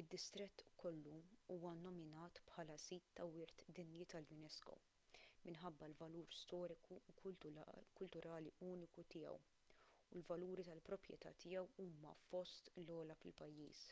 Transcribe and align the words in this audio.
id-distrett 0.00 0.60
kollu 0.82 1.14
huwa 1.54 1.72
nnominat 1.78 2.36
bħal 2.50 2.68
sit 2.82 3.06
ta' 3.20 3.24
wirt 3.38 3.64
dinji 3.78 4.04
tal-unesco 4.12 4.76
minħabba 5.48 5.88
l-valur 5.90 6.36
storiku 6.42 6.98
u 7.12 7.14
kulturali 7.98 8.54
uniku 8.70 9.06
tiegħu 9.16 9.36
u 9.40 10.20
l-valuri 10.20 10.66
tal-proprjetà 10.70 11.34
tiegħu 11.46 11.66
huma 11.88 12.14
fost 12.28 12.72
l-ogħla 12.84 13.18
fil-pajjiż 13.24 13.82